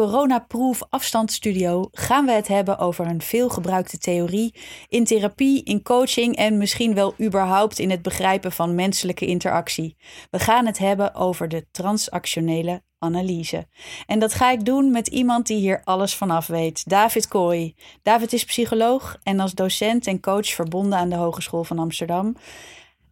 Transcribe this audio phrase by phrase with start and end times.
[0.00, 4.54] coronaproof afstandsstudio gaan we het hebben over een veelgebruikte theorie
[4.88, 9.96] in therapie, in coaching en misschien wel überhaupt in het begrijpen van menselijke interactie.
[10.30, 13.66] We gaan het hebben over de transactionele analyse.
[14.06, 17.74] En dat ga ik doen met iemand die hier alles vanaf weet, David Kooi.
[18.02, 22.36] David is psycholoog en als docent en coach verbonden aan de Hogeschool van Amsterdam.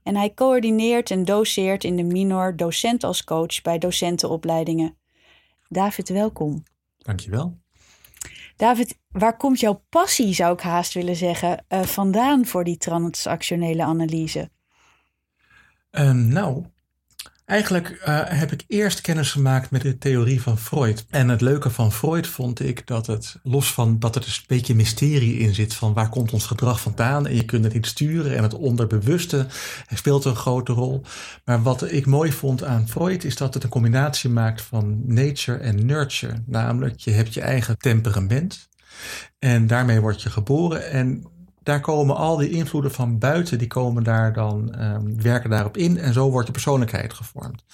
[0.02, 4.96] En hij coördineert en doseert in de minor docent als coach bij docentenopleidingen.
[5.70, 6.65] David, welkom.
[7.08, 7.58] Dankjewel.
[8.56, 13.82] David, waar komt jouw passie, zou ik haast willen zeggen, uh, vandaan voor die transactionele
[13.82, 14.50] analyse?
[15.90, 16.65] Um, nou,
[17.49, 21.07] Eigenlijk uh, heb ik eerst kennis gemaakt met de theorie van Freud.
[21.10, 24.45] En het leuke van Freud vond ik dat het, los van dat er dus een
[24.46, 27.87] beetje mysterie in zit van waar komt ons gedrag vandaan en je kunt het niet
[27.87, 29.46] sturen en het onderbewuste
[29.95, 31.02] speelt een grote rol.
[31.45, 35.59] Maar wat ik mooi vond aan Freud is dat het een combinatie maakt van nature
[35.59, 36.43] en nurture.
[36.46, 38.68] Namelijk, je hebt je eigen temperament
[39.38, 41.24] en daarmee word je geboren en
[41.62, 45.98] daar komen al die invloeden van buiten, die komen daar dan, um, werken daarop in
[45.98, 47.65] en zo wordt de persoonlijkheid gevormd.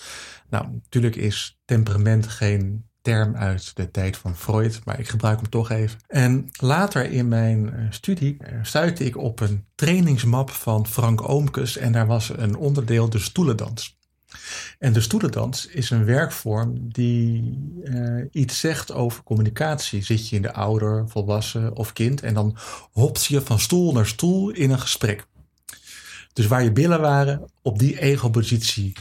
[0.48, 5.48] Nou, natuurlijk is temperament geen term uit de tijd van Freud, maar ik gebruik hem
[5.48, 5.98] toch even.
[6.06, 11.76] En later in mijn eh, studie uh, stuitte ik op een trainingsmap van Frank Oomkes
[11.76, 13.98] en daar was een onderdeel de stoelendans.
[14.78, 20.04] En de stoelendans is een werkvorm die uh, iets zegt over communicatie.
[20.04, 22.56] Zit je in de ouder, volwassen of kind en dan
[22.92, 25.26] hopt je van stoel naar stoel in een gesprek.
[26.32, 28.92] Dus waar je billen waren, op die ego-positie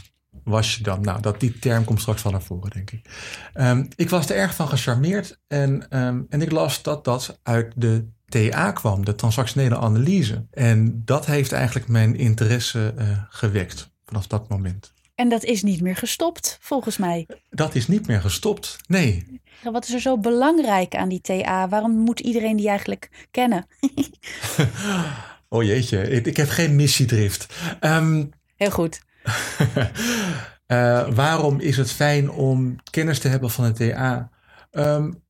[0.43, 1.01] was je dan.
[1.01, 3.09] Nou, dat, die term komt straks van naar voren, denk ik.
[3.53, 7.73] Um, ik was er erg van gecharmeerd en, um, en ik las dat dat uit
[7.75, 10.45] de TA kwam, de transactionele analyse.
[10.51, 14.93] En dat heeft eigenlijk mijn interesse uh, gewekt vanaf dat moment.
[15.23, 17.27] En dat is niet meer gestopt, volgens mij.
[17.49, 19.41] Dat is niet meer gestopt, nee.
[19.63, 21.69] Wat is er zo belangrijk aan die TA?
[21.69, 23.65] Waarom moet iedereen die eigenlijk kennen?
[25.49, 27.53] oh jeetje, ik, ik, heb geen missiedrift.
[27.81, 29.01] Um, Heel goed.
[30.67, 34.29] uh, waarom is het fijn om kennis te hebben van de TA?
[34.71, 35.23] Um,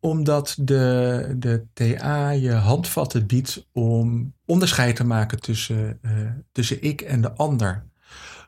[0.00, 6.12] omdat de, de TA je handvatten biedt om onderscheid te maken tussen, uh,
[6.52, 7.86] tussen ik en de ander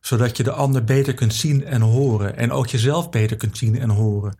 [0.01, 2.37] zodat je de ander beter kunt zien en horen.
[2.37, 4.39] En ook jezelf beter kunt zien en horen.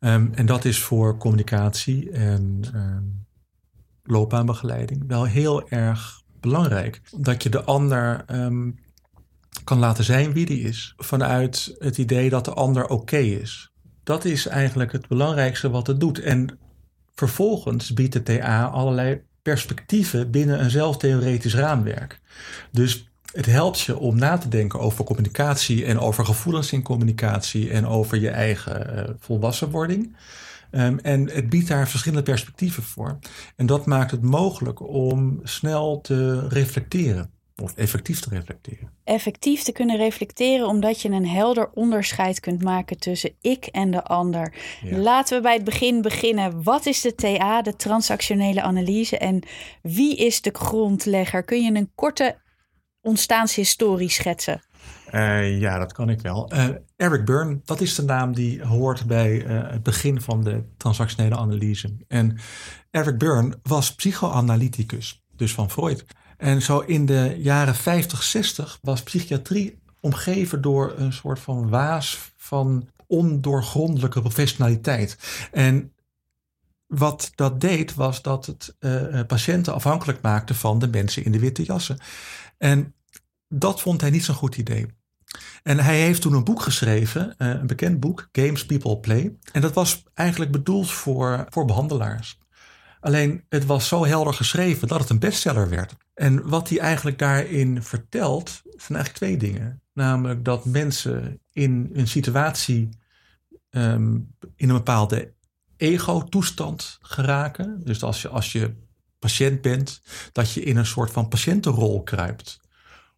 [0.00, 3.26] Um, en dat is voor communicatie en um,
[4.02, 7.00] loopbaanbegeleiding wel heel erg belangrijk.
[7.16, 8.78] Dat je de ander um,
[9.64, 10.94] kan laten zijn wie die is.
[10.96, 13.72] Vanuit het idee dat de ander oké is.
[14.02, 16.18] Dat is eigenlijk het belangrijkste wat het doet.
[16.18, 16.58] En
[17.14, 22.20] vervolgens biedt de TA allerlei perspectieven binnen een zelftheoretisch raamwerk.
[22.70, 27.70] Dus het helpt je om na te denken over communicatie en over gevoelens in communicatie
[27.70, 30.16] en over je eigen uh, volwassenwording.
[30.70, 33.18] Um, en het biedt daar verschillende perspectieven voor.
[33.56, 37.30] En dat maakt het mogelijk om snel te reflecteren.
[37.62, 38.90] Of effectief te reflecteren.
[39.04, 44.04] Effectief te kunnen reflecteren, omdat je een helder onderscheid kunt maken tussen ik en de
[44.04, 44.54] ander.
[44.82, 44.96] Ja.
[44.96, 46.62] Laten we bij het begin beginnen.
[46.62, 49.18] Wat is de TA, de transactionele analyse?
[49.18, 49.42] En
[49.82, 51.42] wie is de grondlegger?
[51.42, 52.36] Kun je een korte
[53.02, 54.62] ontstaanshistorie schetsen?
[55.14, 56.52] Uh, ja, dat kan ik wel.
[56.54, 60.64] Uh, Eric Byrne, dat is de naam die hoort bij uh, het begin van de
[60.76, 61.96] transactionele analyse.
[62.08, 62.38] En
[62.90, 66.04] Eric Byrne was psychoanalyticus, dus van Freud.
[66.36, 72.32] En zo in de jaren 50, 60 was psychiatrie omgeven door een soort van waas
[72.36, 75.18] van ondoorgrondelijke professionaliteit.
[75.52, 75.92] En
[76.86, 78.76] wat dat deed, was dat het
[79.26, 81.98] patiënten afhankelijk maakte van de mensen in de witte jassen.
[82.62, 82.94] En
[83.48, 84.86] dat vond hij niet zo'n goed idee.
[85.62, 89.36] En hij heeft toen een boek geschreven, eh, een bekend boek, Games People Play.
[89.52, 92.38] En dat was eigenlijk bedoeld voor, voor behandelaars.
[93.00, 95.94] Alleen het was zo helder geschreven dat het een bestseller werd.
[96.14, 99.82] En wat hij eigenlijk daarin vertelt, zijn eigenlijk twee dingen.
[99.92, 102.88] Namelijk dat mensen in een situatie
[103.70, 105.32] um, in een bepaalde
[105.76, 107.80] ego-toestand geraken.
[107.84, 108.74] Dus als je, als je
[109.22, 110.02] patiënt bent,
[110.32, 112.60] dat je in een soort van patiëntenrol kruipt.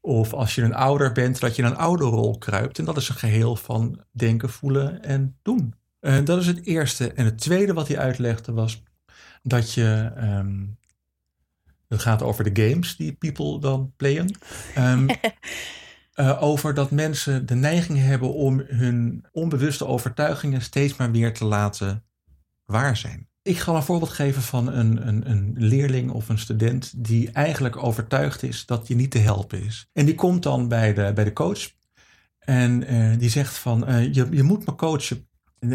[0.01, 2.79] Of als je een ouder bent, dat je in een ouderrol kruipt.
[2.79, 5.75] En dat is een geheel van denken, voelen en doen.
[6.01, 7.13] En dat is het eerste.
[7.13, 8.83] En het tweede wat hij uitlegde was
[9.43, 10.79] dat je um,
[11.89, 14.39] Het gaat over de games die people dan playen.
[14.79, 15.07] Um,
[16.15, 21.45] uh, over dat mensen de neiging hebben om hun onbewuste overtuigingen steeds maar weer te
[21.45, 22.05] laten
[22.65, 23.29] waar zijn.
[23.45, 27.77] Ik ga een voorbeeld geven van een, een, een leerling of een student die eigenlijk
[27.77, 29.89] overtuigd is dat je niet te helpen is.
[29.93, 31.71] En die komt dan bij de, bij de coach
[32.39, 35.29] en uh, die zegt van uh, je, je moet me coachen.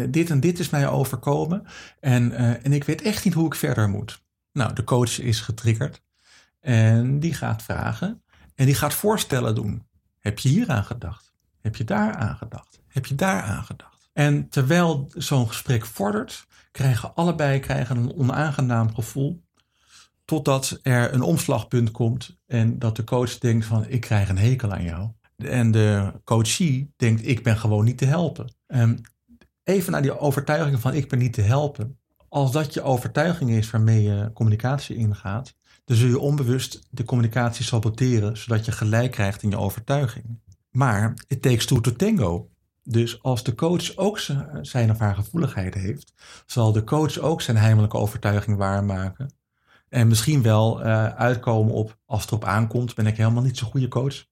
[0.08, 1.66] Dit en dit is mij overkomen
[2.00, 2.32] en,
[2.62, 4.22] en ik weet echt niet hoe ik verder moet.
[4.52, 6.02] Nou, de coach is getriggerd
[6.60, 8.22] en die gaat vragen
[8.54, 9.86] en die gaat voorstellen doen.
[10.18, 11.32] Heb je hier aan gedacht?
[11.60, 12.80] Heb je daar aan gedacht?
[12.86, 14.10] Heb je daar aan gedacht?
[14.12, 19.42] En terwijl zo'n gesprek vordert, krijgen allebei krijgen een onaangenaam gevoel.
[20.24, 24.72] Totdat er een omslagpunt komt en dat de coach denkt van ik krijg een hekel
[24.72, 25.10] aan jou.
[25.36, 28.54] En de coachie denkt ik ben gewoon niet te helpen.
[28.66, 29.00] Um,
[29.64, 31.98] even naar die overtuiging van ik ben niet te helpen.
[32.28, 37.64] Als dat je overtuiging is waarmee je communicatie ingaat, dan zul je onbewust de communicatie
[37.64, 40.40] saboteren, zodat je gelijk krijgt in je overtuiging.
[40.70, 42.50] Maar it takes two to tango.
[42.82, 44.18] Dus als de coach ook
[44.62, 46.12] zijn of haar gevoeligheden heeft,
[46.46, 49.32] zal de coach ook zijn heimelijke overtuiging waarmaken.
[49.88, 53.70] En misschien wel uh, uitkomen op, als het erop aankomt, ben ik helemaal niet zo'n
[53.70, 54.28] goede coach.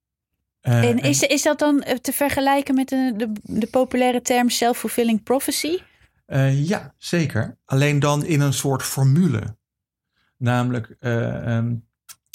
[0.62, 4.50] Uh, en is, is dat dan eh, te vergelijken met de, de, de populaire term
[4.50, 5.78] self-fulfilling prophecy?
[6.26, 7.58] Uh, ja, zeker.
[7.64, 9.56] Alleen dan in een soort formule.
[10.36, 11.86] Namelijk, um,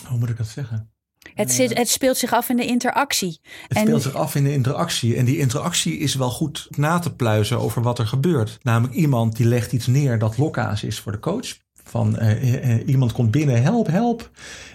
[0.08, 0.93] hoe moet ik dat zeggen?
[1.34, 3.40] Het, zit, het, speelt zich af in de interactie.
[3.68, 5.16] Het speelt zich af in de interactie.
[5.16, 8.60] En die interactie is wel goed na te pluizen over wat er gebeurt.
[8.62, 11.58] Namelijk iemand die legt iets neer dat lokaas is voor de coach.
[11.84, 14.32] Van uh, uh, iemand komt binnen, help, help.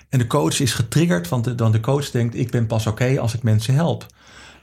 [0.08, 3.20] En de coach is getriggerd, want de, dan de coach denkt: ik ben pas oké
[3.20, 4.06] als ik mensen help.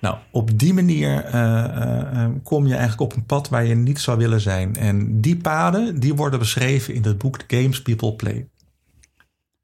[0.01, 4.18] Nou, op die manier uh, kom je eigenlijk op een pad waar je niet zou
[4.18, 4.75] willen zijn.
[4.75, 8.48] En die paden, die worden beschreven in het boek The Games People Play.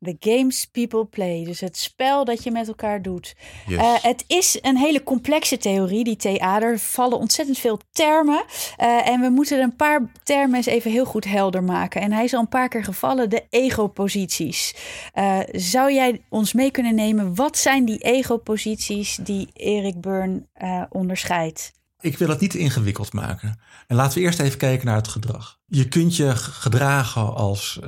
[0.04, 1.44] The games people play.
[1.44, 3.36] Dus het spel dat je met elkaar doet.
[3.68, 6.62] Uh, het is een hele complexe theorie, die TA.
[6.62, 8.44] Er vallen ontzettend veel termen.
[8.80, 12.02] Uh, en we moeten een paar termen eens even heel goed helder maken.
[12.02, 14.76] En hij is al een paar keer gevallen, de ego-posities.
[15.14, 17.36] Uh, zou jij ons mee kunnen nemen?
[17.36, 20.50] Wat zijn die ego-posities die Erik Burn
[20.90, 21.72] onderscheidt?
[22.00, 23.60] Ik wil het niet ingewikkeld maken.
[23.88, 25.60] En laten we eerst even kijken naar het gedrag.
[25.66, 27.80] Je kunt je gedragen als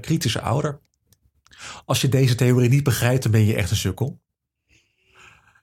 [0.00, 0.82] kritische ouder
[1.84, 4.20] als je deze theorie niet begrijpt, dan ben je echt een sukkel.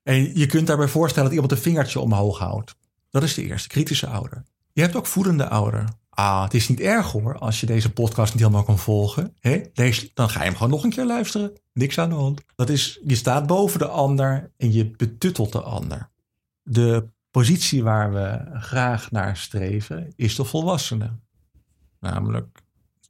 [0.03, 2.75] En je kunt daarbij voorstellen dat iemand een vingertje omhoog houdt.
[3.09, 4.44] Dat is de eerste, kritische ouder.
[4.74, 5.86] Je hebt ook voedende ouder.
[6.09, 9.36] Ah, het is niet erg hoor, als je deze podcast niet helemaal kan volgen.
[9.39, 9.62] Hè?
[9.74, 11.53] Lees, dan ga je hem gewoon nog een keer luisteren.
[11.74, 12.42] Niks aan de hand.
[12.56, 16.09] Dat is, je staat boven de ander en je betuttelt de ander.
[16.63, 21.12] De positie waar we graag naar streven is de volwassene.
[22.00, 22.59] Namelijk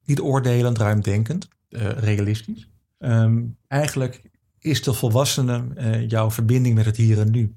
[0.06, 2.71] niet oordelend, ruimdenkend, uh, realistisch.
[3.04, 4.22] Um, eigenlijk
[4.60, 7.56] is de volwassene uh, jouw verbinding met het hier en nu.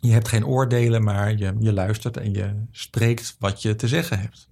[0.00, 4.20] Je hebt geen oordelen, maar je, je luistert en je spreekt wat je te zeggen
[4.20, 4.48] hebt.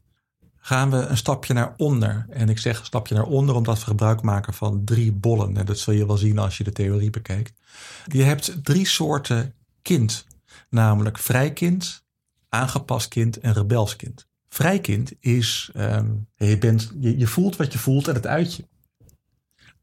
[0.56, 2.26] Gaan we een stapje naar onder.
[2.30, 5.56] En ik zeg een stapje naar onder omdat we gebruik maken van drie bollen.
[5.56, 7.60] En dat zul je wel zien als je de theorie bekijkt.
[8.06, 10.26] Je hebt drie soorten kind.
[10.70, 12.04] Namelijk vrijkind,
[12.48, 14.26] aangepast kind en rebelskind.
[14.48, 18.64] Vrijkind is, um, je, bent, je, je voelt wat je voelt en het uit je.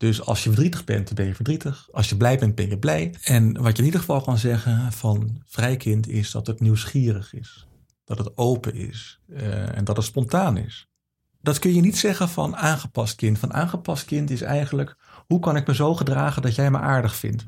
[0.02, 1.88] Dus als je verdrietig bent, ben je verdrietig.
[1.92, 3.16] Als je blij bent, ben je blij.
[3.24, 7.68] En wat je in ieder geval kan zeggen van vrijkind is dat het nieuwsgierig is.
[8.04, 10.90] Dat het open is uh, en dat het spontaan is.
[11.42, 13.40] Dat kun je niet zeggen van aangepast kind.
[13.40, 14.98] Van aangepast kind is eigenlijk
[15.28, 17.48] hoe kan ik me zo gedragen dat jij me aardig vindt.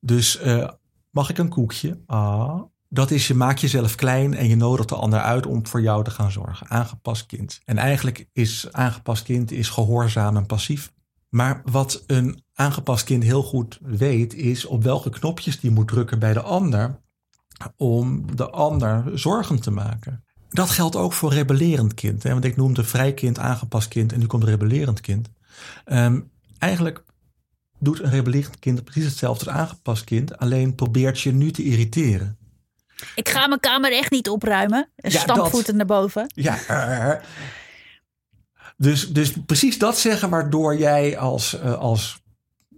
[0.00, 0.70] Dus uh,
[1.10, 2.02] mag ik een koekje?
[2.06, 5.80] Ah, dat is je maakt jezelf klein en je nodigt de ander uit om voor
[5.80, 6.68] jou te gaan zorgen.
[6.68, 7.60] Aangepast kind.
[7.64, 10.92] En eigenlijk is aangepast kind is gehoorzaam en passief.
[11.28, 16.18] Maar wat een aangepast kind heel goed weet, is op welke knopjes die moet drukken
[16.18, 17.00] bij de ander
[17.76, 20.24] om de ander zorgen te maken.
[20.48, 22.22] Dat geldt ook voor rebellerend kind.
[22.22, 22.32] Hè?
[22.32, 25.30] Want ik noemde vrij kind, aangepast kind en nu komt rebellerend kind.
[25.84, 27.04] Um, eigenlijk
[27.78, 32.37] doet een rebellerend kind precies hetzelfde als aangepast kind, alleen probeert je nu te irriteren.
[33.14, 34.90] Ik ga mijn kamer echt niet opruimen.
[34.96, 36.32] Ja, Stampvoeten naar boven.
[36.34, 36.58] Ja.
[36.70, 37.14] Uh,
[38.76, 42.22] dus, dus precies dat zeggen waardoor jij als, uh, als,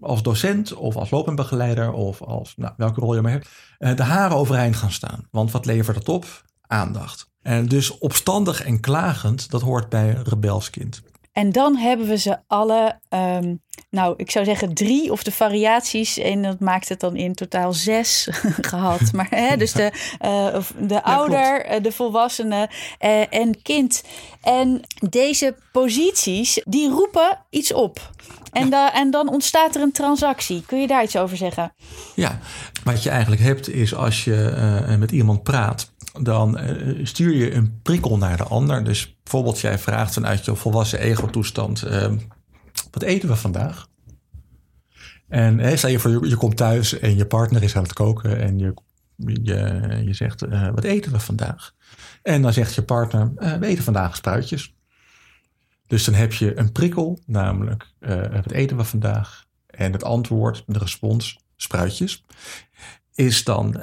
[0.00, 3.48] als docent of als loopbaanbegeleider of als nou, welke rol je maar hebt,
[3.78, 5.28] uh, de haren overeind gaan staan.
[5.30, 6.42] Want wat levert dat op?
[6.66, 7.28] Aandacht.
[7.42, 11.02] En dus opstandig en klagend, dat hoort bij rebelskind.
[11.40, 16.18] En dan hebben we ze alle, um, nou, ik zou zeggen drie of de variaties.
[16.18, 18.28] En dat maakt het dan in totaal zes
[18.70, 19.12] gehad.
[19.12, 19.92] Maar hè, dus de,
[20.24, 22.70] uh, de ouder, ja, de volwassene
[23.00, 24.02] uh, en kind.
[24.42, 28.10] En deze posities, die roepen iets op.
[28.52, 30.62] En, da en dan ontstaat er een transactie.
[30.66, 31.72] Kun je daar iets over zeggen?
[32.14, 32.38] Ja,
[32.84, 34.54] wat je eigenlijk hebt is als je
[34.88, 38.84] uh, met iemand praat, dan uh, stuur je een prikkel naar de ander.
[38.84, 42.12] Dus bijvoorbeeld jij vraagt vanuit je volwassen ego-toestand, uh,
[42.90, 43.88] wat eten we vandaag?
[45.28, 48.38] En hey, stel je voor, je, komt thuis en je partner is aan het koken
[48.40, 48.74] en je,
[49.16, 50.40] je, je zegt,
[50.74, 51.74] wat eten we vandaag?
[52.22, 54.74] En dan zegt je partner, we eten vandaag spruitjes.
[55.86, 57.92] Dus dan heb je een prikkel, namelijk
[58.32, 59.44] wat eten we vandaag?
[59.66, 62.24] En het antwoord, de respons, spruitjes,
[63.14, 63.76] is dan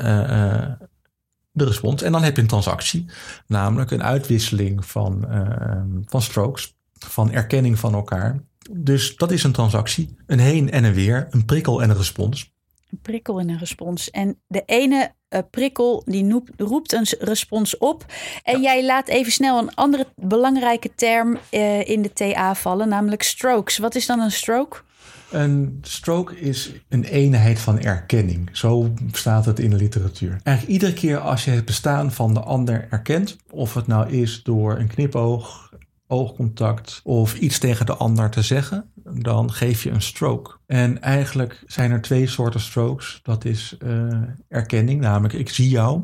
[1.58, 2.02] de respons.
[2.02, 3.06] En dan heb je een transactie,
[3.48, 8.40] namelijk een uitwisseling van, uh, van strokes, van erkenning van elkaar.
[8.72, 12.56] Dus dat is een transactie, een heen en een weer, een prikkel en een respons.
[12.92, 14.10] Een prikkel en een respons.
[14.10, 18.06] En de ene uh, prikkel die noept, roept een respons op.
[18.44, 23.24] En jij laat even snel een andere belangrijke term uh, in de TA vallen, namelijk
[23.24, 23.78] strokes.
[23.78, 24.86] Wat is dan een stroke?
[25.32, 28.50] Een stroke is een eenheid van erkenning.
[28.52, 30.40] Zo staat het in de literatuur.
[30.44, 34.44] Eigenlijk iedere keer als je het bestaan van de ander erkent, of het nou is
[34.44, 35.74] door een knipoog,
[36.08, 40.56] oogcontact of iets tegen de ander te zeggen, dan geef je een stroke.
[40.66, 43.20] En eigenlijk zijn er twee soorten strokes.
[43.24, 46.02] Dat is uh, erkenning, namelijk ik zie jou,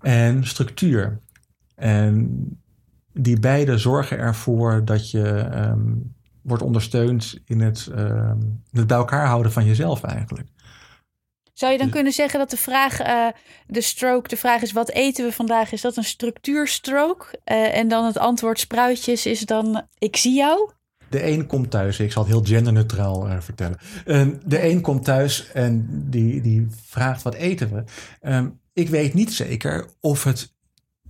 [0.00, 1.20] en structuur.
[1.74, 2.48] En
[3.12, 9.26] die beide zorgen ervoor dat je um, wordt ondersteund in het, um, het bij elkaar
[9.26, 10.48] houden van jezelf eigenlijk.
[11.52, 13.26] Zou je dan kunnen zeggen dat de vraag, uh,
[13.66, 15.72] de stroke, de vraag is wat eten we vandaag?
[15.72, 17.30] Is dat een structuurstrook?
[17.44, 20.70] Uh, en dan het antwoord spruitjes is dan ik zie jou?
[21.08, 23.78] De een komt thuis, ik zal het heel genderneutraal uh, vertellen.
[24.44, 27.84] de een komt thuis en die, die vraagt wat eten we?
[28.30, 30.53] Um, ik weet niet zeker of het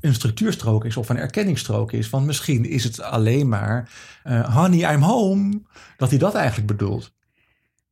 [0.04, 2.11] een structuurstrook is of een erkenningsstrook is.
[2.11, 3.90] Want misschien is het alleen maar
[4.52, 5.62] honey, I'm home.
[5.96, 7.12] Dat hij dat eigenlijk bedoelt.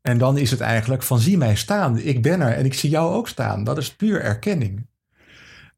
[0.00, 2.90] En dan is het eigenlijk van zie mij staan, ik ben er en ik zie
[2.90, 3.64] jou ook staan.
[3.64, 4.86] Dat is puur erkenning.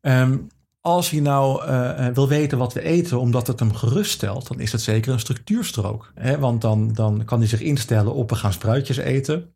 [0.01, 0.47] Um,
[0.81, 4.73] als hij nou uh, wil weten wat we eten omdat het hem geruststelt, dan is
[4.73, 6.13] het zeker een structuurstrook.
[6.15, 6.39] Hè?
[6.39, 9.55] Want dan, dan kan hij zich instellen op we gaan spruitjes eten.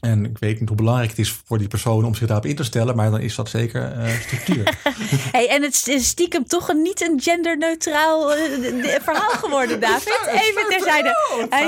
[0.00, 2.56] En ik weet niet hoe belangrijk het is voor die persoon om zich daarop in
[2.56, 4.78] te stellen, maar dan is dat zeker uh, structuur.
[5.32, 10.20] hey, en het is stiekem toch een, niet een genderneutraal uh, verhaal geworden, David.
[10.26, 11.16] Even terzijde.
[11.50, 11.62] Hij,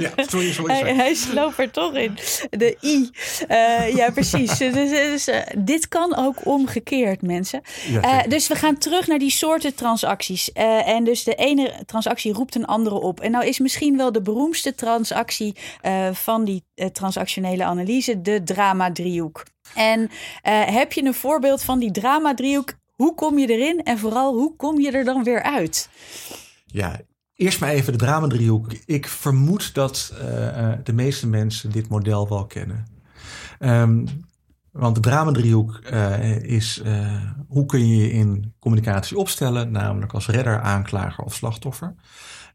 [0.00, 2.18] ja, sorry, sorry, hij, hij sloopt er toch in.
[2.50, 3.10] De I.
[3.48, 4.58] Uh, ja, precies.
[4.58, 5.28] dus, dus
[5.58, 7.62] dit kan ook omgekeerd, mensen.
[7.86, 10.52] Ja, dus we gaan terug naar die soorten transacties.
[10.84, 13.20] en dus de ene transactie roept een andere op.
[13.20, 15.54] En nou is misschien wel de beroemdste transactie
[16.12, 19.46] van die transactie analyse, de drama-driehoek.
[19.74, 20.08] En uh,
[20.64, 22.72] heb je een voorbeeld van die drama-driehoek?
[22.94, 25.88] Hoe kom je erin en vooral hoe kom je er dan weer uit?
[26.66, 27.00] Ja,
[27.34, 28.72] eerst maar even de drama-driehoek.
[28.86, 32.86] Ik vermoed dat uh, de meeste mensen dit model wel kennen.
[33.58, 34.04] Um,
[34.70, 35.78] want de drama-driehoek
[36.42, 36.82] is
[37.48, 41.94] hoe kun je je in communicatie opstellen, namelijk als redder, aanklager of slachtoffer.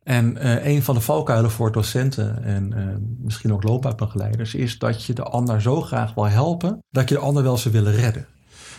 [0.06, 5.04] En uh, een van de valkuilen voor docenten en uh, misschien ook loopbaanbegeleiders is dat
[5.04, 8.28] je de ander zo graag wil helpen dat je de ander wel zou willen redden.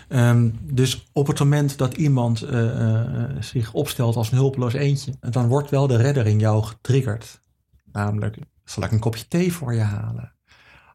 [0.09, 3.00] Um, dus op het moment dat iemand uh,
[3.40, 7.40] zich opstelt als een hulpeloos eentje, dan wordt wel de redder in jou getriggerd.
[7.92, 10.33] Namelijk, zal ik een kopje thee voor je halen?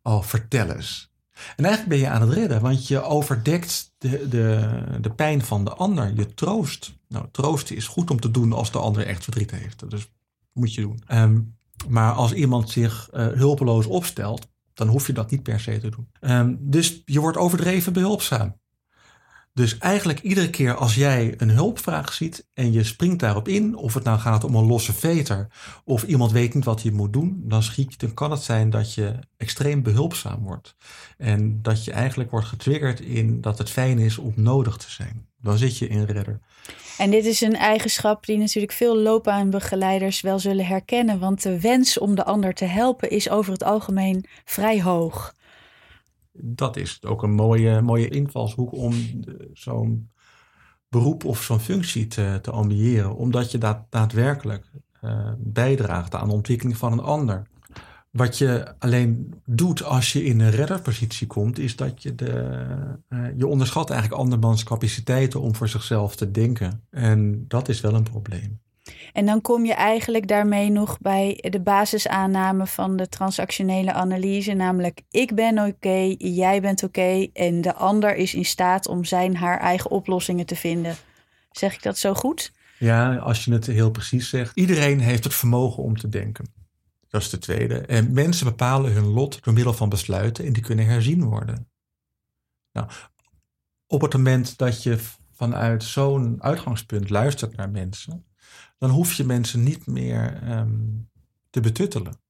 [0.04, 1.14] Oh, vertel eens.
[1.56, 4.70] En eigenlijk ben je aan het redden, want je overdekt de, de,
[5.02, 6.14] de pijn van de ander.
[6.16, 6.94] Je troost.
[7.08, 9.90] Nou, troosten is goed om te doen als de ander echt verdriet heeft.
[9.90, 10.12] Dus
[10.54, 11.04] moet je doen.
[11.08, 11.56] Um,
[11.88, 15.90] maar als iemand zich uh, hulpeloos opstelt, dan hoef je dat niet per se te
[15.90, 16.08] doen.
[16.22, 18.60] Um, dus je wordt overdreven behulpzaam.
[19.54, 23.94] Dus eigenlijk iedere keer als jij een hulpvraag ziet en je springt daarop in, of
[23.94, 25.48] het nou gaat om een losse veter
[25.84, 28.94] of iemand weet niet wat je moet doen, dan, schiet, dan kan het zijn dat
[28.94, 30.76] je extreem behulpzaam wordt.
[31.18, 35.28] En dat je eigenlijk wordt getriggerd in dat het fijn is om nodig te zijn.
[35.42, 36.40] Dan zit je in redder.
[36.98, 41.20] En dit is een eigenschap die natuurlijk veel loopbaanbegeleiders wel zullen herkennen.
[41.20, 45.36] Want de wens om de ander te helpen is over het algemeen vrij hoog.
[46.34, 48.94] Dat is ook een mooie, mooie invalshoek om
[49.54, 50.10] zo'n
[50.90, 53.16] beroep of zo'n functie te, te ambiëren.
[53.16, 54.66] Omdat je daad, daadwerkelijk
[55.02, 57.48] uh, bijdraagt aan de ontwikkeling van een ander.
[58.12, 62.58] Wat je alleen doet als je in een redderpositie komt, is dat je de,
[63.10, 66.84] uh, je onderschat eigenlijk andermans capaciteiten om voor zichzelf te denken.
[66.90, 68.60] En dat is wel een probleem.
[69.14, 75.02] En dan kom je eigenlijk daarmee nog bij de basisaanname van de transactionele analyse, namelijk
[75.12, 79.06] ik ben oké, okay, jij bent oké okay, en de ander is in staat om
[79.06, 80.96] zijn haar eigen oplossingen te vinden.
[81.52, 82.52] Zeg ik dat zo goed?
[82.78, 84.52] Ja, als je het heel precies zegt.
[84.58, 86.61] Iedereen heeft het vermogen om te denken.
[87.12, 87.80] Dat is de tweede.
[87.80, 91.72] En mensen bepalen hun lot door middel van besluiten en die kunnen herzien worden.
[92.72, 92.90] Nou,
[93.88, 95.00] op het moment dat je
[95.32, 98.26] vanuit zo'n uitgangspunt luistert naar mensen,
[98.78, 100.80] dan hoef je mensen niet meer ehm,
[101.50, 102.22] te betuttelen.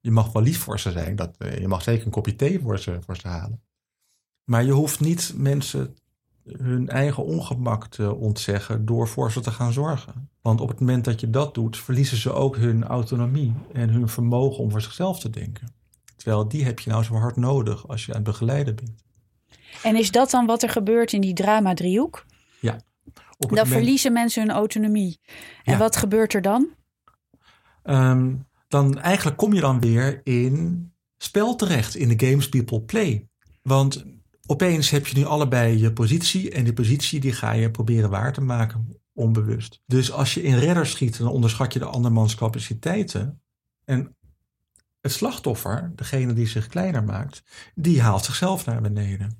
[0.00, 2.60] Je mag wel lief voor ze zijn, dat, eh, je mag zeker een kopje thee
[2.60, 3.62] voor ze, voor ze halen.
[4.44, 5.96] Maar je hoeft niet mensen
[6.44, 10.30] hun eigen ongemak te ontzeggen door voor ze te gaan zorgen.
[10.42, 14.08] Want op het moment dat je dat doet, verliezen ze ook hun autonomie en hun
[14.08, 15.74] vermogen om voor zichzelf te denken.
[16.16, 19.04] Terwijl die heb je nou zo hard nodig als je aan het begeleiden bent.
[19.82, 22.26] En is dat dan wat er gebeurt in die drama-driehoek?
[22.60, 22.80] Ja.
[23.38, 23.68] Dan moment...
[23.68, 25.20] verliezen mensen hun autonomie.
[25.64, 26.68] En wat gebeurt er dan?
[27.82, 28.34] Ehm,
[28.68, 33.28] dan eigenlijk kom je dan weer in spel terecht, in de games people play.
[33.62, 34.04] Want
[34.52, 38.32] opeens heb je nu allebei je positie en die positie die ga je proberen waar
[38.32, 39.82] te maken, onbewust.
[39.86, 43.42] Dus als je in redder schiet, dan onderschat je de andermans capaciteiten.
[43.84, 44.16] En
[45.00, 47.42] het slachtoffer, degene die zich kleiner maakt,
[47.74, 49.36] die haalt zichzelf naar beneden.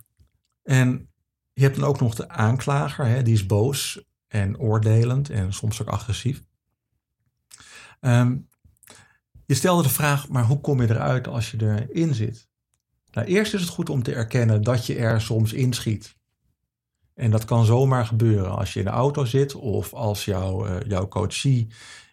[0.62, 1.11] En
[1.52, 5.83] je hebt dan ook nog de aanklager, hè, die is boos en oordelend en soms
[5.83, 6.42] ook agressief.
[8.00, 8.37] Ehm,
[9.47, 12.50] je stelde de vraag, maar hoe kom je eruit als je erin zit?
[13.12, 16.16] Nou, eerst is het goed om te erkennen dat je er soms inschiet.
[17.14, 20.76] En dat kan zomaar gebeuren als je in de auto zit of als jouw, uh,
[20.87, 21.66] jouw coachie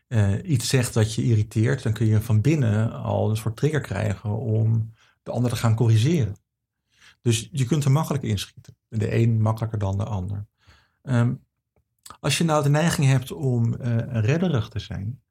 [0.08, 3.82] uh, iets zegt dat je irriteert, dan kun je van binnen al een soort trigger
[3.82, 6.36] krijgen om de ander te gaan corrigeren.
[7.22, 8.76] Dus je kunt er makkelijk inschieten.
[8.88, 10.46] De een makkelijker dan de ander.
[11.04, 11.44] Um,
[12.20, 15.22] als je nou de neiging hebt om uh, redderig te zijn,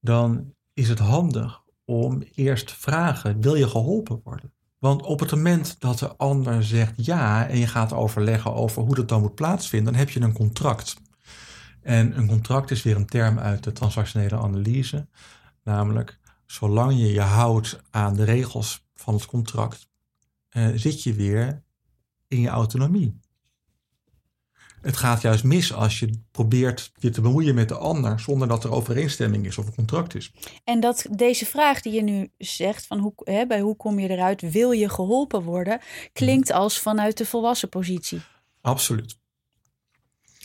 [0.00, 4.52] dan is het handig om eerst te vragen: wil je geholpen worden?
[4.82, 8.94] Want op het moment dat de ander zegt ja en je gaat overleggen over hoe
[8.94, 10.96] dat dan moet plaatsvinden, dan heb je een contract.
[11.82, 15.06] En een contract is weer een term uit de transactionele analyse.
[15.64, 19.88] Namelijk, zolang je je houdt aan de regels van het contract,
[20.50, 21.62] uh, zit je weer
[22.28, 23.20] in je autonomie.
[24.82, 28.64] Het gaat juist mis als je probeert je te bemoeien met de ander zonder dat
[28.64, 30.32] er overeenstemming is of een contract is.
[30.64, 34.08] En dat deze vraag die je nu zegt, van hoe, hè, bij hoe kom je
[34.08, 35.80] eruit, wil je geholpen worden,
[36.12, 36.58] klinkt mhm.
[36.58, 38.20] als vanuit de volwassen positie.
[38.60, 39.18] Absoluut.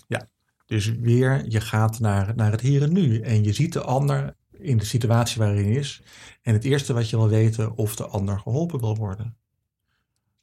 [0.07, 0.27] Ja,
[0.65, 4.35] dus weer, je gaat naar, naar het hier en nu en je ziet de ander
[4.51, 6.01] in de situatie waarin hij is.
[6.41, 9.37] En het eerste wat je wil weten of de ander geholpen wil worden.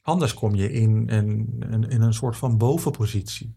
[0.01, 3.55] Anders kom je in, in, in een soort van bovenpositie.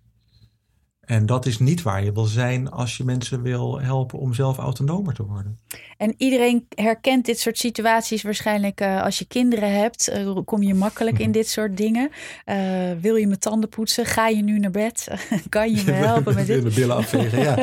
[1.08, 4.58] En dat is niet waar je wil zijn als je mensen wil helpen om zelf
[4.58, 5.58] autonomer te worden.
[5.96, 10.10] En iedereen herkent dit soort situaties waarschijnlijk uh, als je kinderen hebt.
[10.12, 11.32] Uh, kom je makkelijk in mhm.
[11.32, 12.10] dit soort dingen.
[12.46, 12.56] Uh,
[13.00, 14.06] wil je mijn tanden poetsen?
[14.06, 15.08] Ga je nu naar bed?
[15.48, 16.62] kan je me helpen met dit?
[16.62, 17.56] De billen afvegen, ja.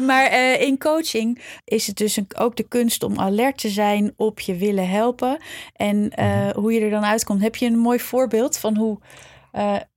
[0.10, 4.56] maar in coaching is het dus ook de kunst om alert te zijn op je
[4.56, 5.38] willen helpen.
[5.76, 6.58] En mhm.
[6.58, 7.42] hoe je er dan uitkomt.
[7.42, 8.98] Heb je een mooi voorbeeld van hoe,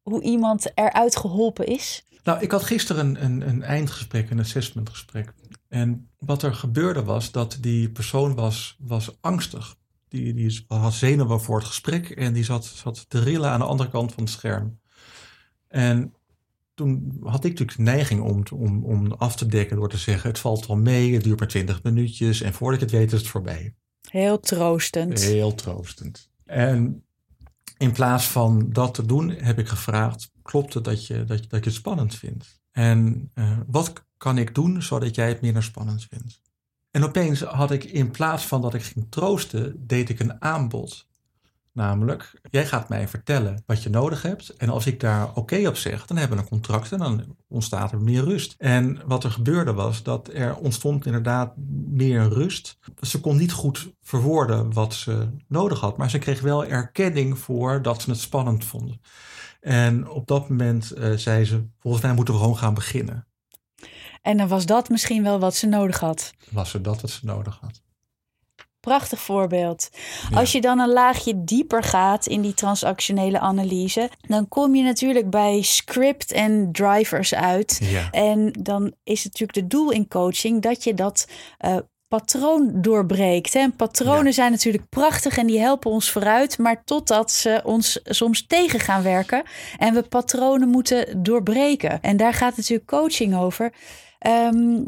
[0.04, 2.04] hoe iemand eruit geholpen is?
[2.24, 5.34] Nou, ik had gisteren een, een, een eindgesprek, een assessmentgesprek.
[5.68, 9.76] En wat er gebeurde was dat die persoon was, was angstig.
[10.08, 13.66] Die, die had zenuwen voor het gesprek en die zat, zat te rillen aan de
[13.66, 14.80] andere kant van het scherm.
[15.68, 16.14] En
[16.74, 20.30] toen had ik natuurlijk de neiging om, om, om af te dekken door te zeggen:
[20.30, 23.20] Het valt wel mee, het duurt maar twintig minuutjes en voordat je het weet is
[23.20, 23.76] het voorbij.
[24.10, 25.22] Heel troostend.
[25.24, 26.30] Heel troostend.
[26.46, 27.06] En
[27.78, 31.64] in plaats van dat te doen, heb ik gevraagd: klopt het dat je, dat, dat
[31.64, 32.62] je het spannend vindt?
[32.72, 36.42] En uh, wat kan ik doen zodat jij het minder spannend vindt?
[36.92, 41.08] En opeens had ik in plaats van dat ik ging troosten, deed ik een aanbod.
[41.74, 44.50] Namelijk, jij gaat mij vertellen wat je nodig hebt.
[44.50, 47.92] En als ik daar oké op zeg, dan hebben we een contract en dan ontstaat
[47.92, 48.56] er meer rust.
[48.58, 51.54] En wat er gebeurde was dat er ontstond inderdaad
[51.88, 52.78] meer rust.
[53.02, 57.82] Ze kon niet goed verwoorden wat ze nodig had, maar ze kreeg wel erkenning voor
[57.82, 59.02] dat ze het spannend vonden.
[59.62, 63.28] En op dat moment uh, zei ze: Volgens mij moeten we gewoon gaan beginnen.
[64.22, 66.34] En dan was dat misschien wel wat ze nodig had.
[66.52, 67.82] Was ze dat wat ze nodig had.
[68.84, 69.90] Prachtig voorbeeld.
[70.34, 75.30] Als je dan een laagje dieper gaat in die transactionele analyse, dan kom je natuurlijk
[75.30, 77.80] bij script en drivers uit.
[77.84, 78.10] Ja.
[78.12, 81.28] En dan is het natuurlijk de doel in coaching dat je dat
[81.66, 83.56] uh, patroon doorbreekt.
[83.56, 88.48] En patronen zijn natuurlijk prachtig en die helpen ons vooruit, maar totdat ze ons soms
[88.48, 89.44] tegen gaan werken
[89.78, 92.02] en we patronen moeten doorbreken.
[92.02, 93.74] En daar gaat natuurlijk coaching over.
[94.28, 94.86] Um,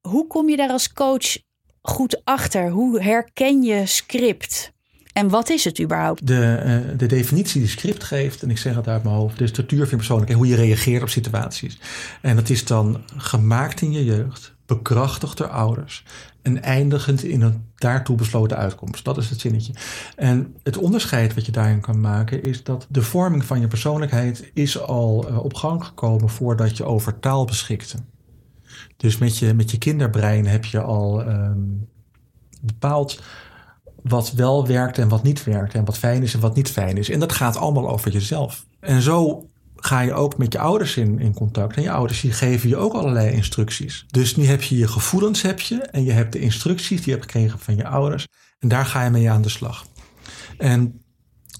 [0.00, 1.46] hoe kom je daar als coach
[1.82, 2.70] goed achter?
[2.70, 4.72] Hoe herken je script?
[5.12, 6.26] En wat is het überhaupt?
[6.26, 6.62] De,
[6.92, 9.80] uh, de definitie die script geeft, en ik zeg het uit mijn hoofd, de structuur
[9.80, 11.78] van je persoonlijkheid, hoe je reageert op situaties.
[12.22, 16.04] En dat is dan gemaakt in je jeugd, bekrachtigd door ouders
[16.42, 19.04] en eindigend in een daartoe besloten uitkomst.
[19.04, 19.72] Dat is het zinnetje.
[20.16, 24.50] En het onderscheid wat je daarin kan maken is dat de vorming van je persoonlijkheid
[24.54, 27.96] is al uh, op gang gekomen voordat je over taal beschikte.
[28.98, 31.88] Dus met je, met je kinderbrein heb je al um,
[32.60, 33.22] bepaald
[34.02, 35.74] wat wel werkt en wat niet werkt.
[35.74, 37.10] En wat fijn is en wat niet fijn is.
[37.10, 38.66] En dat gaat allemaal over jezelf.
[38.80, 41.76] En zo ga je ook met je ouders in, in contact.
[41.76, 44.06] En je ouders die geven je ook allerlei instructies.
[44.08, 47.10] Dus nu heb je je gevoelens heb je, en je hebt de instructies die je
[47.10, 48.26] hebt gekregen van je ouders.
[48.58, 49.86] En daar ga je mee aan de slag.
[50.58, 51.02] En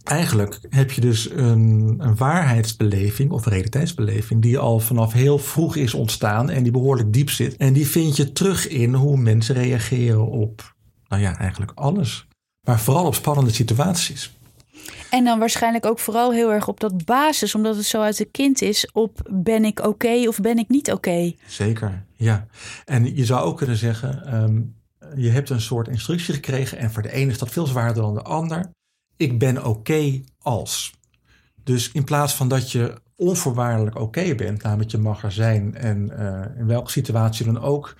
[0.09, 5.95] eigenlijk heb je dus een, een waarheidsbeleving of realiteitsbeleving die al vanaf heel vroeg is
[5.95, 7.57] ontstaan en die behoorlijk diep zit.
[7.57, 10.75] En die vind je terug in hoe mensen reageren op,
[11.09, 12.27] nou ja, eigenlijk alles.
[12.67, 14.37] Maar vooral op spannende situaties.
[15.11, 18.25] En dan waarschijnlijk ook vooral heel erg op dat basis, omdat het zo uit de
[18.25, 21.33] kind is, op ben ik oké of ben ik niet oké.
[21.47, 22.47] Zeker, ja.
[22.85, 24.77] En je zou ook kunnen zeggen, um,
[25.17, 28.15] je hebt een soort instructie gekregen en voor de ene is dat veel zwaarder dan
[28.15, 28.71] de ander.
[29.19, 30.95] Ik ben oké als.
[31.63, 36.11] Dus in plaats van dat je onvoorwaardelijk oké bent, namelijk je mag er zijn en
[36.19, 37.97] uh, in welke situatie dan ook,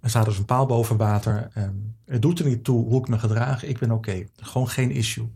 [0.00, 1.50] er staat dus een paal boven water.
[1.58, 4.24] Um, het doet er niet toe hoe ik me gedraag, ik ben oké.
[4.36, 5.30] Gewoon geen issue.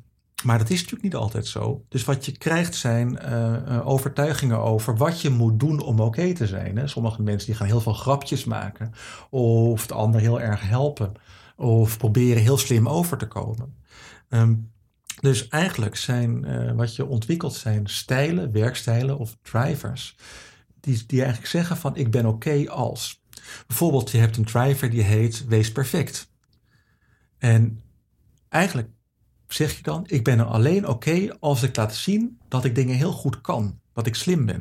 [0.44, 1.84] Maar dat is natuurlijk niet altijd zo.
[1.88, 6.46] Dus wat je krijgt zijn uh, overtuigingen over wat je moet doen om oké te
[6.46, 6.76] zijn.
[6.76, 6.86] Hè?
[6.86, 8.92] Sommige mensen die gaan heel veel grapjes maken.
[9.30, 11.12] Of de ander heel erg helpen.
[11.56, 13.74] Of proberen heel slim over te komen.
[14.28, 14.70] Um,
[15.20, 20.16] dus eigenlijk zijn uh, wat je ontwikkelt zijn stijlen, werkstijlen of drivers.
[20.80, 23.22] Die, die eigenlijk zeggen van ik ben oké als.
[23.66, 26.30] Bijvoorbeeld je hebt een driver die heet wees perfect.
[27.38, 27.80] En
[28.48, 28.88] eigenlijk
[29.48, 33.12] zeg je dan, ik ben alleen oké als ik laat zien dat ik dingen heel
[33.12, 34.60] goed kan, dat ik slim ben.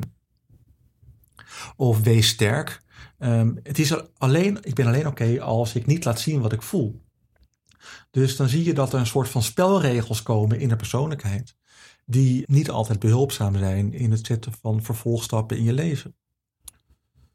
[1.75, 2.81] Of wees sterk.
[3.19, 6.61] Um, het is alleen, ik ben alleen oké als ik niet laat zien wat ik
[6.61, 7.01] voel.
[8.12, 11.56] Dus dan zie je dat er een soort van spelregels komen in de persoonlijkheid,
[12.06, 16.15] die niet altijd behulpzaam zijn in het zetten van vervolgstappen in je leven.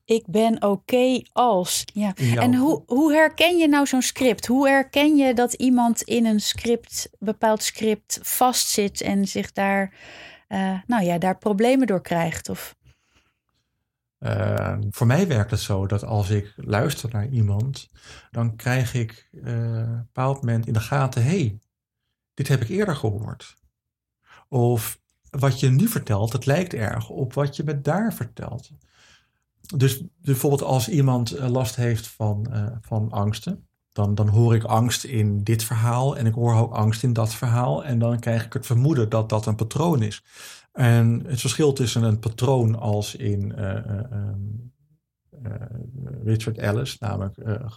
[0.04, 1.84] Ik ben oké als.
[1.94, 2.14] Ja.
[2.14, 4.46] En hoe, hoe herken je nou zo'n script?
[4.46, 9.94] Hoe herken je dat iemand in een script, bepaald script, vastzit en zich daar,
[10.48, 12.48] uh, nou ja, daar problemen door krijgt?
[12.48, 12.74] Of...
[14.22, 17.88] Uh, voor mij werkt het zo dat als ik luister naar iemand,
[18.30, 21.58] dan krijg ik uh, een bepaald moment in de gaten: hey,
[22.34, 23.56] dit heb ik eerder gehoord.
[24.48, 28.70] Of wat je nu vertelt, het lijkt erg op wat je me daar vertelt.
[29.76, 34.64] Dus bijvoorbeeld als iemand eh, last heeft van, uh, van angsten, dan, dan hoor ik
[34.64, 37.84] angst in dit verhaal en ik hoor ook angst in dat verhaal.
[37.84, 40.24] En dan krijg ik het vermoeden dat dat een patroon is.
[40.72, 43.76] En het verschil tussen een patroon als in uh,
[45.44, 45.52] uh,
[46.24, 47.34] Richard Ellis, namelijk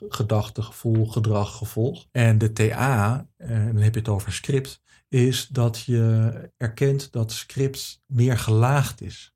[0.09, 2.05] gedachte, gevoel, gedrag, gevolg.
[2.11, 8.01] En de TA, dan heb je het over script, is dat je erkent dat script
[8.05, 9.34] meer gelaagd is.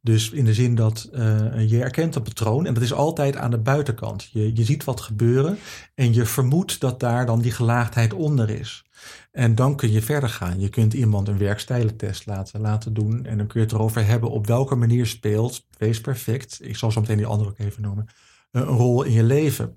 [0.00, 3.50] Dus in de zin dat uh, je erkent een patroon en dat is altijd aan
[3.50, 4.28] de buitenkant.
[4.32, 5.58] Je, je ziet wat gebeuren
[5.94, 8.84] en je vermoedt dat daar dan die gelaagdheid onder is.
[9.32, 10.60] En dan kun je verder gaan.
[10.60, 14.30] Je kunt iemand een werkstijlentest laten, laten doen en dan kun je het erover hebben
[14.30, 18.08] op welke manier speelt, wees perfect, ik zal zo meteen die andere ook even noemen,
[18.50, 19.76] een rol in je leven.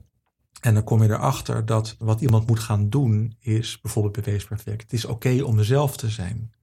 [0.62, 4.82] En dan kom je erachter dat wat iemand moet gaan doen is bijvoorbeeld bij Perfect.
[4.82, 6.54] Het is oké om mezelf te zijn.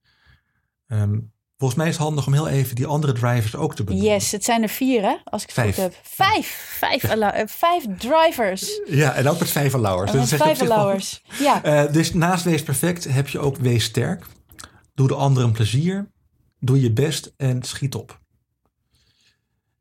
[0.87, 4.13] Um, Volgens mij is het handig om heel even die andere drivers ook te benoemen.
[4.13, 5.75] Yes, het zijn er vier hè, als ik het vijf.
[5.75, 5.95] goed heb.
[6.03, 8.81] Vijf, vijf, uh, vijf drivers.
[8.87, 10.13] Ja, en ook met vijf allowers.
[10.13, 11.85] Dus met vijf allowers, ja.
[11.87, 14.27] Uh, dus naast Wees Perfect heb je ook Wees Sterk.
[14.95, 16.11] Doe de ander een plezier.
[16.61, 18.21] Doe je best en schiet op.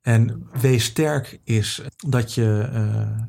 [0.02, 2.70] En Wees Sterk is dat je...
[2.74, 3.24] Uh,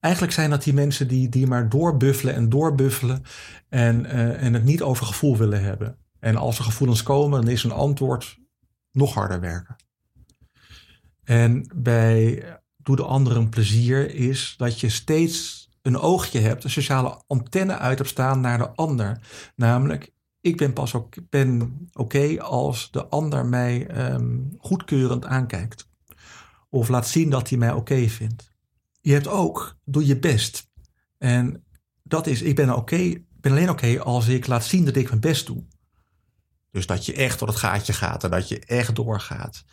[0.00, 3.22] eigenlijk zijn dat die mensen die, die maar doorbuffelen en doorbuffelen...
[3.68, 4.06] en,
[4.38, 5.98] en het niet over gevoel willen hebben.
[6.26, 8.38] En als er gevoelens komen, dan is een antwoord
[8.92, 9.76] nog harder werken.
[11.24, 12.44] En bij
[12.76, 17.78] Doe de ander een plezier is dat je steeds een oogje hebt, een sociale antenne
[17.78, 19.20] uit hebt staan naar de ander.
[19.56, 20.94] Namelijk, ik ben pas
[21.28, 25.88] ben oké als de ander mij um, goedkeurend aankijkt.
[26.68, 28.52] Of laat zien dat hij mij oké vindt.
[29.00, 30.70] Je hebt ook, doe je best.
[31.18, 31.64] En
[32.02, 35.20] dat is, ik ben oké, ben alleen oké als ik laat zien dat ik mijn
[35.20, 35.64] best doe.
[36.76, 39.64] Dus dat je echt tot het gaatje gaat en dat je echt doorgaat.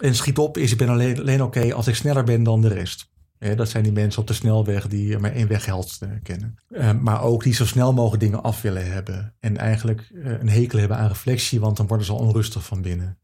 [0.00, 2.68] En schiet op is, ik ben alleen, alleen oké als ik sneller ben dan de
[2.68, 3.10] rest.
[3.56, 6.58] dat zijn die mensen op de snelweg die maar één wegheld uh, kennen.
[6.68, 9.34] Uh, maar ook die zo snel mogelijk dingen af willen hebben.
[9.40, 12.82] En eigenlijk uh, een hekel hebben aan reflectie, want dan worden ze al onrustig van
[12.82, 13.18] binnen.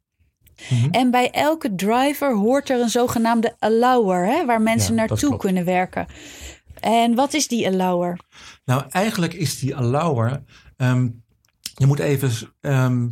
[0.70, 0.90] Mm -hmm.
[0.90, 5.64] En bij elke driver hoort er een zogenaamde allower, hè, waar mensen ja, naartoe kunnen
[5.64, 6.06] werken.
[6.80, 8.18] En wat is die allower?
[8.64, 10.42] Nou, eigenlijk is die allower.
[10.76, 11.08] ehm,
[11.78, 13.08] je moet even ehm,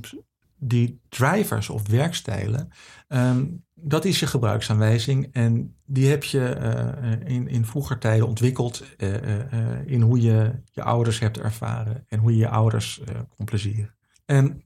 [0.59, 2.69] die drivers of werkstijlen.
[3.09, 5.29] ehm, dat is je gebruiksaanwijzing.
[5.33, 8.85] En die heb je eh, in, in vroeger tijden ontwikkeld.
[8.97, 12.05] eh, eh, in hoe je je ouders hebt ervaren.
[12.09, 13.01] En hoe je je ouders
[13.37, 13.95] kon plezieren.
[14.25, 14.63] En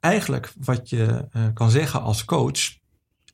[0.00, 2.80] eigenlijk wat je kan zeggen als coach.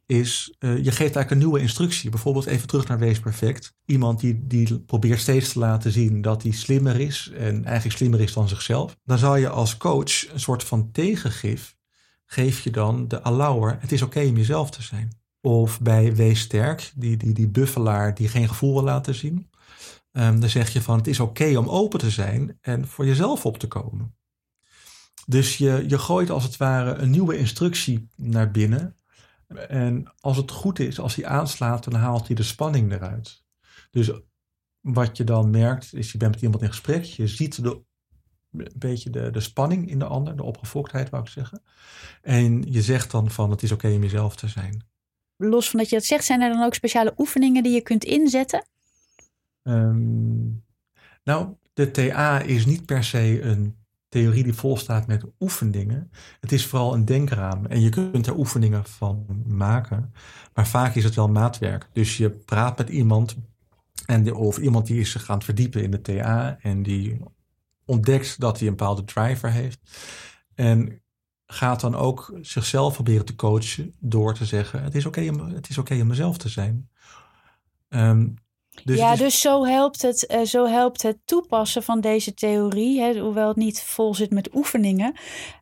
[0.08, 2.10] Is, eh, je geeft eigenlijk een nieuwe instructie.
[2.10, 3.74] Bijvoorbeeld even terug naar Wees Perfect.
[3.84, 7.30] Iemand die, die probeert steeds te laten zien dat hij slimmer is.
[7.34, 8.96] En eigenlijk slimmer is dan zichzelf.
[9.04, 11.76] Dan zal je als coach een soort van tegengif.
[12.26, 13.76] Geef je dan de allower.
[13.80, 15.12] Het is oké om jezelf te zijn.
[15.40, 16.92] Of bij Wees Sterk.
[16.94, 19.50] Die, die, die buffelaar die geen gevoel wil laten zien.
[20.12, 22.58] Ehm, dan zeg je van het is oké om open te zijn.
[22.60, 24.16] En voor jezelf op te komen.
[25.26, 28.96] Dus je, je gooit als het ware een nieuwe instructie naar binnen.
[29.48, 33.44] En als het goed is, als hij aanslaat, dan haalt hij de spanning eruit.
[33.90, 34.10] Dus
[34.80, 37.04] wat je dan merkt, is je bent met iemand in gesprek.
[37.04, 37.82] Je ziet de,
[38.52, 41.62] een beetje de, de spanning in de ander, de opgefoktheid wou ik zeggen.
[42.22, 44.86] En je zegt dan van het is oké om jezelf te zijn.
[45.36, 48.04] Los van dat je dat zegt, zijn er dan ook speciale oefeningen die je kunt
[48.04, 48.66] inzetten?
[49.62, 50.46] Ehm,
[51.24, 53.77] nou, de TA is niet per se een
[54.08, 56.10] theorie die volstaat met oefeningen.
[56.40, 60.12] Het is vooral een denkraam en je kunt er oefeningen van maken.
[60.54, 61.88] Maar vaak is het wel maatwerk.
[61.92, 63.36] Dus je praat met iemand
[64.06, 67.20] en of iemand die is gaan verdiepen in de TA en die
[67.84, 69.78] ontdekt dat hij een bepaalde driver heeft.
[70.54, 71.02] En
[71.46, 75.68] gaat dan ook zichzelf proberen te coachen door te zeggen: Het is oké om, het
[75.68, 76.90] is oké om mezelf te zijn.
[77.88, 78.28] Ehm,
[78.84, 83.00] dus ja, is- dus zo helpt, het, eh, zo helpt het toepassen van deze theorie,
[83.00, 85.12] hè, hoewel het niet vol zit met oefeningen,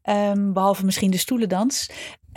[0.03, 1.91] ehm, behalve misschien de stoelendans,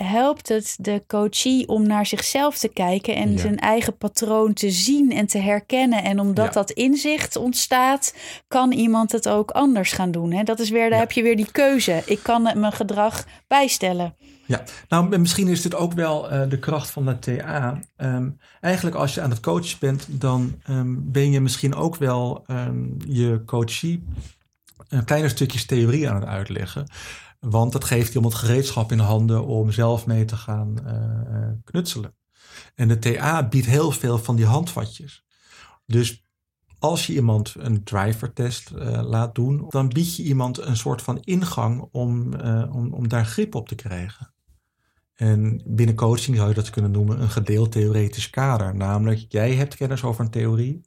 [0.04, 3.38] helpt het de coachie om naar zichzelf te kijken en Ja.
[3.38, 6.04] zijn eigen patroon te zien en te herkennen.
[6.04, 6.52] En omdat Ja.
[6.52, 8.16] dat inzicht ontstaat,
[8.48, 10.32] kan iemand het ook anders gaan doen.
[10.32, 10.44] Hè?
[10.44, 11.00] Dat is weer, daar Ja.
[11.00, 12.02] heb je weer die keuze.
[12.06, 14.16] Ik kan mijn gedrag bijstellen.
[14.46, 17.80] Ja, nou en misschien is dit ook wel eh, de kracht van de TA.
[17.96, 18.30] Ehm,
[18.62, 22.84] eigenlijk als je aan het coachen bent, dan ehm, ben je misschien ook wel ehm,
[23.08, 24.04] je coachie
[24.90, 26.88] een kleine stukjes theorie aan het uitleggen.
[27.40, 32.16] Want dat geeft iemand gereedschap in handen om zelf mee te gaan eh, eh, knutselen.
[32.76, 35.26] En de TA biedt heel veel van die handvatjes.
[35.86, 36.24] Dus
[36.80, 41.20] als je iemand een drivertest eh laat doen, dan bied je iemand een soort van
[41.20, 42.34] ingang om,
[42.72, 44.34] om, om daar grip op te krijgen.
[45.20, 48.76] En binnen coaching zou je dat kunnen noemen een gedeeld theoretisch kader.
[48.76, 50.82] Namelijk, jij hebt kennis over een theorie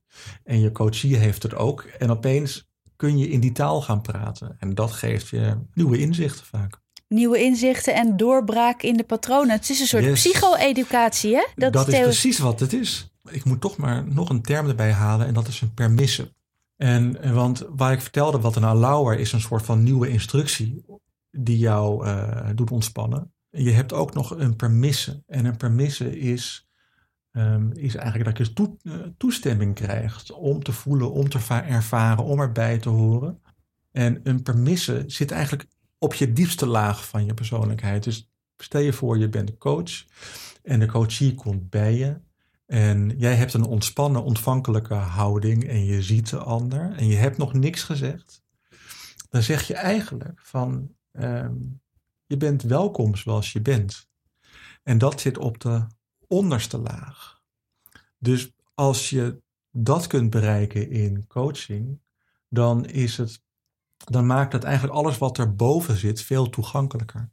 [0.45, 1.83] en je coachie heeft het ook.
[1.83, 2.72] En opeens
[3.03, 4.57] kun je in die taal gaan praten.
[4.59, 6.81] En dat geeft je nieuwe inzichten vaak.
[7.09, 9.51] Nieuwe inzichten en doorbraak in de patronen.
[9.51, 10.23] Het is een soort Yes.
[10.23, 11.47] psycho-educatie, hè?
[11.55, 13.13] Dat, is theo- precies wat het is.
[13.31, 16.37] Ik moet toch maar nog een term erbij halen en dat is een permissen.
[16.77, 20.85] En, en want waar ik vertelde wat een allower is een soort van nieuwe instructie
[21.31, 23.35] die jou eh, doet ontspannen.
[23.51, 25.23] Je hebt ook nog een permissen.
[25.27, 26.69] En een permissen is,
[27.33, 32.25] ehm, is eigenlijk dat je eh, toestemming krijgt om te voelen, om te va- ervaren,
[32.25, 33.41] om erbij te horen.
[33.91, 35.69] En een permissen zit eigenlijk
[35.99, 38.05] op je diepste laag van je persoonlijkheid.
[38.05, 40.05] Dus stel je voor, je bent coach
[40.63, 42.21] en de coachie komt bij je.
[42.67, 47.37] En jij hebt een ontspannen, ontvankelijke houding en je ziet de ander en je hebt
[47.37, 48.43] nog niks gezegd.
[49.29, 51.55] Dan zeg je eigenlijk van, ehm,
[52.27, 54.09] je bent welkom zoals je bent.
[54.83, 55.87] En dat zit op de
[56.33, 57.41] onderste laag.
[58.19, 62.01] Dus als je dat kunt bereiken in coaching,
[62.49, 63.43] dan is het,
[63.97, 67.31] dan maakt het eigenlijk alles wat erboven zit veel toegankelijker.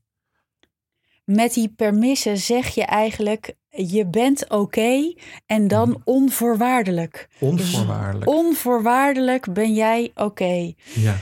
[1.24, 5.14] Met die permissen zeg je eigenlijk, je bent oké
[5.46, 7.30] en dan onvoorwaardelijk.
[7.40, 8.30] Onvoorwaardelijk.
[8.32, 10.74] Onvoorwaardelijk ben jij oké.
[10.96, 11.18] Ja.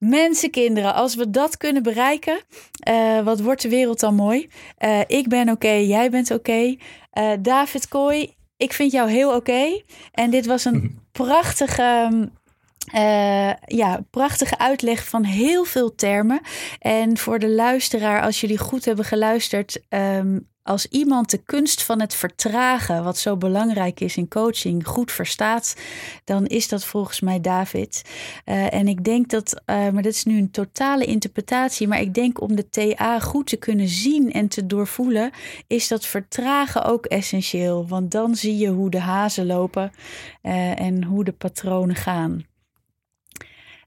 [0.00, 2.40] Mensen, kinderen, als we dat kunnen bereiken,
[2.78, 4.48] eh, wat wordt de wereld dan mooi?
[4.76, 6.76] Eh, ik ben oké, jij bent oké.
[7.10, 9.82] Eh, David Kooi, ik vind jou heel oké.
[10.12, 12.08] En dit was een prachtige,
[12.92, 16.40] eh, ja, prachtige uitleg van heel veel termen.
[16.78, 22.00] En voor de luisteraar, als jullie goed hebben geluisterd, ehm, als iemand de kunst van
[22.00, 25.76] het vertragen, wat zo belangrijk is in coaching, goed verstaat,
[26.24, 28.02] dan is dat volgens mij David.
[28.44, 32.14] Eh, en ik denk dat, eh, maar dat is nu een totale interpretatie, maar ik
[32.14, 35.30] denk om de TA goed te kunnen zien en te doorvoelen,
[35.66, 37.88] is dat vertragen ook essentieel.
[37.88, 39.92] Want dan zie je hoe de hazen lopen
[40.76, 42.49] en hoe de patronen gaan.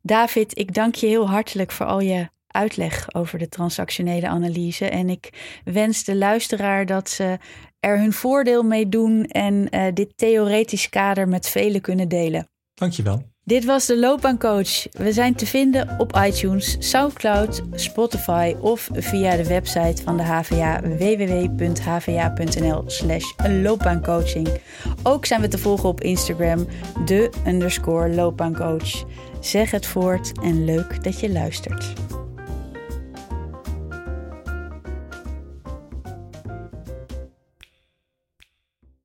[0.06, 4.86] David, ik dank je heel hartelijk voor al je uitleg over de transactionele analyse.
[4.86, 5.30] En ik
[5.64, 7.38] wens de luisteraar dat ze
[7.80, 12.48] er hun voordeel mee doen en eh, dit theoretisch kader met velen kunnen delen.
[12.74, 13.32] Dankjewel.
[13.46, 14.88] Dit was de Loopbaancoach.
[14.92, 20.82] We zijn te vinden op iTunes, Soundcloud, Spotify of via de website van de HVA
[20.82, 24.50] www.hva.nl slash loopbaancoaching.
[25.04, 26.68] Ook zijn we te volgen op Instagram,
[27.06, 29.06] de underscore loopbaancoach.
[29.44, 31.94] Zeg het voort en leuk dat je luistert.